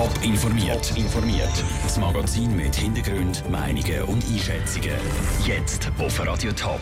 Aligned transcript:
Top 0.00 0.24
informiert. 0.24 0.96
informiert. 0.96 1.62
Das 1.82 1.98
Magazin 1.98 2.56
mit 2.56 2.74
Hintergrund, 2.74 3.44
Meinungen 3.50 4.02
und 4.04 4.24
Einschätzungen. 4.24 4.96
Jetzt 5.44 5.92
auf 5.98 6.26
Radio 6.26 6.52
Top. 6.52 6.80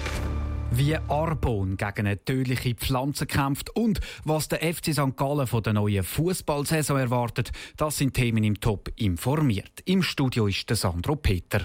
Wie 0.70 0.94
Arbon 0.94 1.76
gegen 1.76 2.06
eine 2.06 2.24
tödliche 2.24 2.76
Pflanze 2.76 3.26
kämpft 3.26 3.74
und 3.74 3.98
was 4.22 4.46
der 4.46 4.60
FC 4.60 4.92
St. 4.92 5.16
Gallen 5.16 5.48
von 5.48 5.64
der 5.64 5.72
neuen 5.72 6.04
Fußballsaison 6.04 6.96
erwartet, 6.96 7.50
das 7.76 7.96
sind 7.96 8.14
Themen 8.14 8.44
im 8.44 8.60
Top 8.60 8.88
informiert. 8.94 9.80
Im 9.84 10.04
Studio 10.04 10.46
ist 10.46 10.70
der 10.70 10.76
Sandro 10.76 11.16
Peter. 11.16 11.64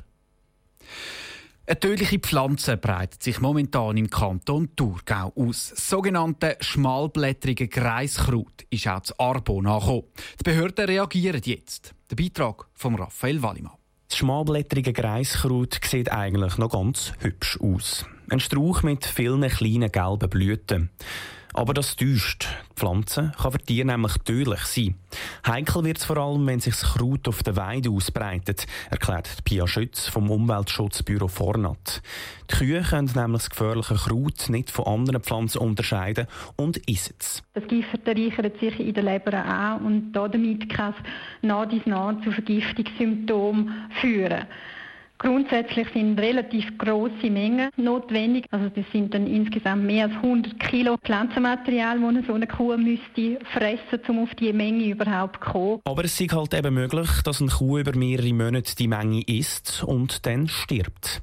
Eine 1.65 1.79
tödliche 1.79 2.19
Pflanze 2.19 2.75
breitet 2.75 3.23
sich 3.23 3.39
momentan 3.39 3.95
im 3.95 4.09
Kanton 4.09 4.75
Thurgau 4.75 5.31
aus. 5.33 5.69
Das 5.69 5.89
sogenannte 5.89 6.57
schmalblättrige 6.59 7.69
Greiskraut 7.69 8.65
ist 8.69 8.85
auch 8.89 8.99
zu 8.99 9.17
Arbon 9.17 9.65
angekommen. 9.67 10.03
Die 10.41 10.43
Behörden 10.43 10.85
reagieren 10.85 11.41
jetzt. 11.45 11.95
Der 12.11 12.17
Beitrag 12.17 12.67
von 12.73 12.95
Raphael 12.95 13.41
Wallimann. 13.41 13.77
Das 14.09 14.17
schmalblättrige 14.17 14.91
Greiskraut 14.91 15.79
sieht 15.89 16.11
eigentlich 16.11 16.57
noch 16.57 16.71
ganz 16.71 17.13
hübsch 17.19 17.57
aus. 17.61 18.05
Ein 18.29 18.41
Strauch 18.41 18.83
mit 18.83 19.05
vielen 19.05 19.47
kleinen 19.47 19.89
gelben 19.89 20.29
Blüten. 20.29 20.89
Aber 21.53 21.73
das 21.73 21.95
täuscht. 21.95 22.49
Die 22.71 22.75
Pflanze 22.75 23.31
kann 23.39 23.51
für 23.53 23.59
Tiere 23.59 23.87
nämlich 23.87 24.17
tödlich 24.25 24.65
sein. 24.65 24.95
Heikel 25.45 25.83
wird 25.83 25.97
es 25.97 26.05
vor 26.05 26.17
allem, 26.17 26.47
wenn 26.47 26.61
sich 26.61 26.73
das 26.73 26.93
Kraut 26.93 27.27
auf 27.27 27.43
der 27.43 27.57
Weide 27.57 27.89
ausbreitet, 27.89 28.65
erklärt 28.89 29.43
Pia 29.43 29.67
Schütz 29.67 30.07
vom 30.07 30.31
Umweltschutzbüro 30.31 31.27
Fornat. 31.27 32.01
Die 32.49 32.55
Kühe 32.55 32.81
können 32.81 33.11
nämlich 33.13 33.41
das 33.41 33.49
gefährliche 33.49 33.95
Kraut 33.95 34.47
nicht 34.47 34.71
von 34.71 34.85
anderen 34.85 35.21
Pflanzen 35.21 35.57
unterscheiden 35.57 36.27
und 36.55 36.89
essen 36.89 37.15
es. 37.19 37.43
Das 37.55 37.67
Gift 37.67 38.07
reichert 38.07 38.57
sich 38.61 38.79
in 38.79 38.93
der 38.93 39.03
Leber 39.03 39.33
an 39.33 39.85
und 39.85 40.13
damit 40.13 40.69
kann 40.69 40.93
es 40.93 41.03
nach 41.41 41.67
dies 41.67 41.85
nach 41.85 42.21
zu 42.23 42.31
Vergiftungssymptomen 42.31 43.89
führen. 43.99 44.45
Grundsätzlich 45.23 45.87
sind 45.93 46.19
relativ 46.19 46.77
große 46.77 47.29
Mengen 47.29 47.69
notwendig. 47.77 48.45
Also 48.51 48.67
das 48.67 48.83
sind 48.91 49.13
dann 49.13 49.25
insgesamt 49.25 49.85
mehr 49.85 50.07
als 50.07 50.15
100 50.15 50.59
Kilo 50.59 50.97
Pflanzenmaterial, 50.97 51.97
das 52.13 52.27
so 52.27 52.33
eine 52.33 52.45
Kuh 52.45 52.75
müsste 52.75 53.39
fressen, 53.53 54.01
um 54.09 54.23
auf 54.23 54.35
diese 54.35 54.51
Menge 54.51 54.83
überhaupt 54.83 55.41
zu 55.41 55.51
kommen. 55.51 55.79
Aber 55.85 56.03
es 56.03 56.19
ist 56.19 56.33
halt 56.33 56.53
eben 56.53 56.73
möglich, 56.73 57.07
dass 57.23 57.39
eine 57.39 57.49
Kuh 57.51 57.77
über 57.77 57.95
mehrere 57.95 58.33
Monate 58.33 58.75
die 58.75 58.89
Menge 58.89 59.21
isst 59.21 59.85
und 59.85 60.25
dann 60.25 60.49
stirbt. 60.49 61.21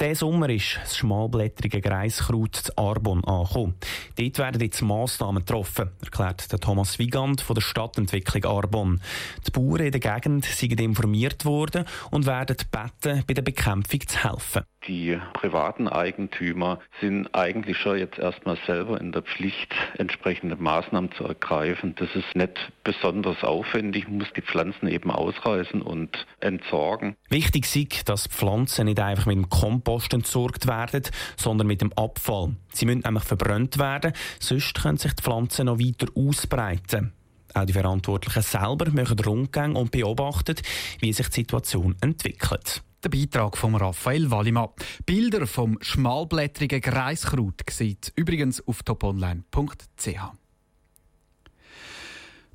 Diesen 0.00 0.14
Sommer 0.14 0.48
ist 0.48 0.78
das 0.82 0.96
schmalblättrige 0.96 1.82
Greiskraut 1.82 2.56
zu 2.56 2.78
Arbon 2.78 3.22
angekommen. 3.24 3.74
Dort 4.18 4.38
werden 4.38 4.62
jetzt 4.62 4.80
Massnahmen 4.80 5.44
getroffen, 5.44 5.90
erklärt 6.02 6.50
der 6.50 6.58
Thomas 6.58 6.98
Wigand 6.98 7.42
von 7.42 7.54
der 7.54 7.60
Stadtentwicklung 7.60 8.44
Arbon. 8.46 9.00
Die 9.46 9.50
Bauern 9.50 9.82
in 9.82 9.92
der 9.92 10.00
Gegend 10.00 10.46
sind 10.46 10.80
informiert 10.80 11.44
worden 11.44 11.84
und 12.10 12.24
werden 12.24 12.56
gebeten, 12.56 13.24
bei 13.26 13.34
der 13.34 13.41
Bekämpfung 13.42 14.00
zu 14.06 14.24
helfen. 14.24 14.62
Die 14.88 15.16
privaten 15.32 15.86
Eigentümer 15.86 16.80
sind 17.00 17.32
eigentlich 17.34 17.76
schon 17.78 17.98
jetzt 17.98 18.18
erstmal 18.18 18.58
selber 18.66 19.00
in 19.00 19.12
der 19.12 19.22
Pflicht, 19.22 19.72
entsprechende 19.96 20.56
Maßnahmen 20.56 21.12
zu 21.12 21.24
ergreifen. 21.24 21.94
Das 21.96 22.08
ist 22.16 22.34
nicht 22.34 22.72
besonders 22.82 23.44
aufwendig, 23.44 24.08
man 24.08 24.18
muss 24.18 24.32
die 24.34 24.42
Pflanzen 24.42 24.88
eben 24.88 25.10
ausreißen 25.10 25.82
und 25.82 26.26
entsorgen. 26.40 27.16
Wichtig 27.28 27.64
ist, 27.76 28.08
dass 28.08 28.26
Pflanzen 28.26 28.86
nicht 28.86 28.98
einfach 28.98 29.26
mit 29.26 29.36
dem 29.36 29.48
Kompost 29.48 30.12
entsorgt 30.14 30.66
werden, 30.66 31.04
sondern 31.36 31.68
mit 31.68 31.80
dem 31.80 31.92
Abfall. 31.92 32.56
Sie 32.72 32.86
müssen 32.86 33.02
nämlich 33.04 33.24
verbrannt 33.24 33.78
werden, 33.78 34.12
sonst 34.40 34.74
können 34.74 34.98
sich 34.98 35.12
die 35.12 35.22
Pflanzen 35.22 35.66
noch 35.66 35.78
weiter 35.78 36.08
ausbreiten. 36.16 37.12
Auch 37.54 37.66
die 37.66 37.72
Verantwortlichen 37.72 38.42
selber 38.42 38.90
machen 38.90 39.18
Rundgänge 39.18 39.78
und 39.78 39.90
beobachten, 39.90 40.56
wie 41.00 41.12
sich 41.12 41.28
die 41.28 41.40
Situation 41.40 41.96
entwickelt. 42.00 42.82
Der 43.04 43.08
Beitrag 43.08 43.56
von 43.56 43.74
Raphael 43.74 44.30
Wallimann. 44.30 44.68
Bilder 45.04 45.48
vom 45.48 45.76
schmalblättrigen 45.80 46.80
Greiskraut 46.80 47.62
sieht 47.68 48.12
übrigens 48.14 48.64
auf 48.68 48.84
toponline.ch. 48.84 50.06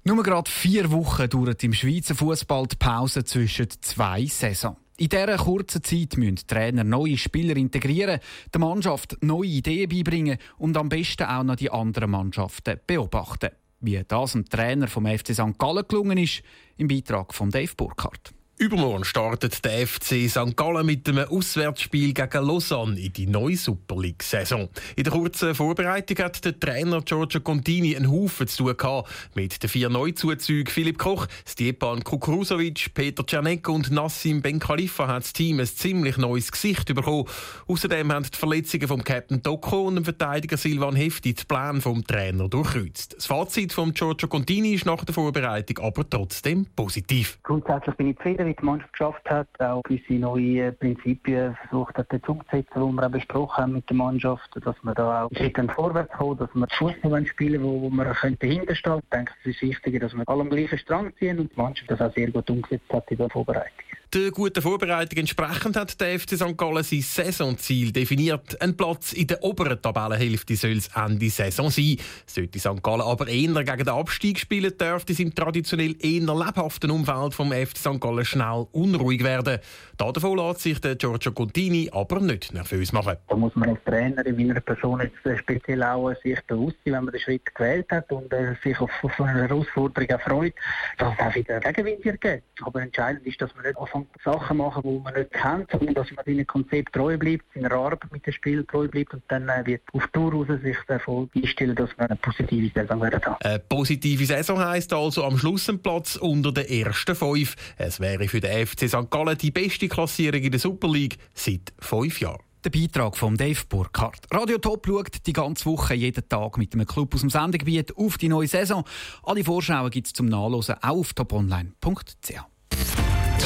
Nur 0.05 0.23
gerade 0.23 0.49
vier 0.49 0.89
Wochen 0.91 1.27
dauert 1.27 1.65
im 1.65 1.73
Schweizer 1.73 2.15
Fußball 2.15 2.65
die 2.67 2.77
Pause 2.77 3.25
zwischen 3.25 3.67
zwei 3.81 4.25
Saisons. 4.27 4.77
In 4.95 5.09
dieser 5.09 5.35
kurzen 5.35 5.83
Zeit 5.83 6.15
müssen 6.15 6.47
Trainer 6.47 6.85
neue 6.85 7.17
Spieler 7.17 7.57
integrieren, 7.57 8.21
der 8.53 8.61
Mannschaft 8.61 9.17
neue 9.21 9.49
Ideen 9.49 9.89
beibringen 9.89 10.37
und 10.57 10.77
am 10.77 10.87
besten 10.87 11.23
auch 11.23 11.43
noch 11.43 11.57
die 11.57 11.69
anderen 11.69 12.11
Mannschaften 12.11 12.79
beobachten. 12.87 13.49
Wie 13.81 14.01
das 14.07 14.31
dem 14.31 14.47
Trainer 14.47 14.87
vom 14.87 15.05
FC 15.05 15.33
St. 15.33 15.59
Gallen 15.59 15.85
gelungen 15.89 16.17
ist, 16.17 16.41
im 16.77 16.87
Beitrag 16.87 17.33
von 17.33 17.51
Dave 17.51 17.73
Burkhardt. 17.75 18.33
Übermorgen 18.59 19.03
startet 19.05 19.63
der 19.63 19.85
FC 19.85 20.27
St. 20.27 20.57
Gallen 20.57 20.87
mit 20.87 21.07
einem 21.07 21.27
Auswärtsspiel 21.29 22.11
gegen 22.11 22.43
Lausanne 22.43 22.99
in 22.99 23.13
die 23.13 23.27
neue 23.27 23.55
Super 23.55 23.97
League-Saison. 23.97 24.67
In 24.95 25.03
der 25.03 25.13
kurzen 25.13 25.53
Vorbereitung 25.53 26.17
hat 26.25 26.43
der 26.43 26.59
Trainer 26.59 27.03
Giorgio 27.03 27.39
Contini 27.41 27.95
einen 27.95 28.09
Haufen 28.09 28.47
zu 28.47 28.63
tun 28.63 28.75
gehabt. 28.75 29.11
Mit 29.35 29.61
den 29.61 29.69
vier 29.69 29.89
Neuzuzügen 29.89 30.73
Philipp 30.73 30.97
Koch, 30.97 31.27
Stepan 31.47 32.03
Kukurusovic, 32.03 32.95
Peter 32.95 33.23
Czernek 33.23 33.69
und 33.69 33.91
Nassim 33.91 34.41
Ben 34.41 34.57
Khalifa 34.57 35.05
hat 35.05 35.21
das 35.21 35.33
Team 35.33 35.59
ein 35.59 35.67
ziemlich 35.67 36.17
neues 36.17 36.51
Gesicht 36.51 36.87
bekommen. 36.95 37.25
Außerdem 37.67 38.11
haben 38.11 38.25
die 38.25 38.35
Verletzungen 38.39 38.87
vom 38.87 39.03
Captain 39.03 39.43
Doko 39.43 39.83
und 39.83 39.97
dem 39.97 40.03
Verteidiger 40.03 40.57
Silvan 40.57 40.95
Hefti 40.95 41.35
die 41.35 41.45
Pläne 41.45 41.79
vom 41.79 42.03
Trainer 42.03 42.49
durchkreuzt. 42.49 43.17
Das 43.17 43.27
Fazit 43.27 43.71
von 43.71 43.93
Giorgio 43.93 44.27
Contini 44.27 44.73
ist 44.73 44.87
nach 44.87 45.05
der 45.05 45.13
Vorbereitung 45.13 45.77
aber 45.85 46.09
trotzdem 46.09 46.65
positiv. 46.75 47.37
Grundsätzlich 47.43 47.95
bin 47.97 48.07
ich 48.07 48.17
zufrieden 48.17 48.46
die 48.55 48.65
Mannschaft 48.65 48.93
geschafft 48.93 49.29
hat, 49.29 49.47
auch 49.59 49.83
gewisse 49.83 50.13
neue 50.13 50.71
Prinzipien 50.71 51.55
versucht 51.55 51.97
hat 51.97 52.11
umzusetzen, 52.27 52.69
die 52.75 52.79
wir 52.79 53.05
auch 53.05 53.11
besprochen 53.11 53.63
haben 53.63 53.73
mit 53.73 53.89
der 53.89 53.97
Mannschaft, 53.97 54.49
dass 54.63 54.75
wir 54.83 54.93
da 54.93 55.23
auch 55.23 55.31
Schritte 55.35 55.67
vorwärts 55.69 56.13
kommen, 56.13 56.37
dass 56.37 56.53
wir 56.53 56.67
Fußball 56.77 57.25
spielen 57.25 57.63
wo, 57.63 57.81
wo 57.81 57.89
wir 57.89 58.05
dahinter 58.05 58.75
stehen. 58.75 58.99
Ich 59.03 59.09
denke, 59.09 59.33
es 59.41 59.55
ist 59.55 59.61
wichtiger, 59.61 59.99
dass 59.99 60.13
wir 60.13 60.23
alle 60.27 60.41
am 60.41 60.49
gleichen 60.49 60.77
Strang 60.77 61.13
ziehen 61.17 61.39
und 61.39 61.51
die 61.51 61.57
Mannschaft 61.59 61.89
das 61.91 62.01
auch 62.01 62.13
sehr 62.13 62.31
gut 62.31 62.49
umgesetzt 62.49 62.91
hat 62.91 63.09
in 63.11 63.17
der 63.17 63.29
Vorbereitung. 63.29 63.86
Der 64.13 64.31
guten 64.31 64.61
Vorbereitung 64.61 65.19
entsprechend 65.19 65.75
hat 65.75 65.99
der 65.99 66.17
FC 66.17 66.37
St. 66.37 66.57
Gallen 66.57 66.81
sein 66.81 67.01
Saisonziel 67.01 67.91
definiert. 67.91 68.59
Ein 68.61 68.77
Platz 68.77 69.11
in 69.11 69.27
der 69.27 69.43
oberen 69.43 69.81
Tabellenhälfte 69.81 70.55
soll 70.55 70.77
es 70.77 70.89
Ende 70.95 71.29
Saison 71.29 71.69
sein. 71.69 71.97
Sollte 72.25 72.57
St. 72.57 72.81
Gallen 72.81 73.01
aber 73.01 73.27
eher 73.27 73.53
gegen 73.65 73.77
den 73.77 73.89
Abstieg 73.89 74.39
spielen, 74.39 74.71
dürfte 74.77 75.11
es 75.11 75.19
im 75.19 75.35
traditionell 75.35 75.93
eher 75.99 76.21
lebhaften 76.21 76.89
Umfeld 76.89 77.33
vom 77.33 77.51
FC 77.51 77.77
St. 77.77 77.99
Gallen 77.99 78.23
schnell 78.23 78.67
unruhig 78.71 79.25
werden. 79.25 79.59
Davon 79.97 80.37
lässt 80.37 80.61
sich 80.61 80.79
der 80.79 80.95
Giorgio 80.95 81.33
Contini 81.33 81.89
aber 81.91 82.21
nicht 82.21 82.53
nervös 82.53 82.93
machen. 82.93 83.17
Da 83.27 83.35
muss 83.35 83.55
man 83.55 83.71
als 83.71 83.83
Trainer 83.83 84.25
in 84.25 84.37
meiner 84.37 84.61
Person 84.61 85.01
jetzt 85.01 85.25
äh, 85.25 85.37
speziell 85.37 85.83
auch 85.83 86.13
sich 86.23 86.39
bewusst 86.47 86.77
sein, 86.85 86.93
wenn 86.93 87.03
man 87.03 87.11
den 87.11 87.19
Schritt 87.19 87.53
gewählt 87.53 87.87
hat 87.91 88.09
und 88.13 88.31
äh, 88.31 88.55
sich 88.63 88.79
auf, 88.79 88.91
auf 89.01 89.19
eine 89.19 89.49
Herausforderung 89.49 90.19
freut, 90.21 90.53
dass 90.97 91.13
es 91.13 91.25
auch 91.25 91.35
wieder 91.35 91.59
Gegenwind 91.59 92.21
gibt. 92.21 92.43
Aber 92.61 92.81
entscheidend 92.81 93.25
ist, 93.27 93.41
dass 93.41 93.53
man 93.53 93.65
nicht 93.65 93.75
anfängt, 93.97 94.23
Sachen 94.23 94.57
machen, 94.57 94.83
die 94.83 94.99
man 94.99 95.13
nicht 95.13 95.31
kennt, 95.31 95.71
sondern 95.71 95.95
dass 95.95 96.11
man 96.11 96.25
seinem 96.25 96.47
Konzept 96.47 96.93
treu 96.93 97.17
bleibt, 97.17 97.45
seiner 97.53 97.71
Arbeit 97.71 98.11
mit 98.11 98.25
dem 98.25 98.33
Spiel 98.33 98.65
treu 98.65 98.87
bleibt 98.87 99.13
und 99.13 99.23
dann 99.27 99.49
äh, 99.49 99.65
wird 99.65 99.81
auf 99.93 100.07
Tour 100.07 100.31
raus 100.33 100.47
sich 100.61 100.77
der 100.87 100.97
Erfolg 100.97 101.29
einstellen, 101.35 101.75
dass 101.75 101.89
man 101.97 102.07
eine 102.07 102.17
positive 102.17 102.71
Saison 102.73 103.01
werden 103.01 103.21
haben. 103.23 103.35
Eine 103.41 103.59
positive 103.59 104.25
Saison 104.25 104.59
heisst 104.59 104.93
also 104.93 105.23
am 105.23 105.37
Schluss 105.37 105.69
ein 105.69 105.81
Platz 105.81 106.15
unter 106.15 106.51
den 106.51 106.65
ersten 106.65 107.15
fünf. 107.15 107.55
Es 107.77 107.99
wäre 107.99 108.27
für 108.27 108.39
den 108.39 108.65
FC 108.65 108.89
St. 108.89 109.09
Gallen 109.09 109.37
die 109.37 109.51
beste 109.51 109.87
Klassierung 109.87 110.41
in 110.41 110.51
der 110.51 110.59
Super 110.59 110.87
League 110.87 111.17
seit 111.33 111.73
fünf 111.79 112.19
Jahren. 112.19 112.41
Der 112.63 112.71
Beitrag 112.71 113.15
von 113.15 113.37
Dave 113.37 113.61
Burkhardt. 113.69 114.25
Radio 114.31 114.57
Top 114.57 114.85
schaut 114.87 115.25
die 115.25 115.33
ganze 115.33 115.65
Woche 115.67 115.93
jeden 115.93 116.27
Tag 116.27 116.57
mit 116.57 116.73
einem 116.73 116.85
Club 116.85 117.13
aus 117.13 117.21
dem 117.21 117.29
Sendegebiet 117.29 117.95
auf 117.95 118.17
die 118.17 118.29
neue 118.29 118.47
Saison. 118.47 118.83
Alle 119.23 119.43
Vorschauen 119.43 119.89
gibt 119.91 120.07
es 120.07 120.13
zum 120.13 120.25
Nachlesen 120.25 120.75
auch 120.81 120.97
auf 120.97 121.13
toponline.ch. 121.13 122.56